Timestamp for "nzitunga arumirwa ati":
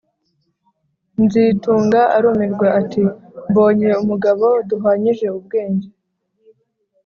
1.23-3.01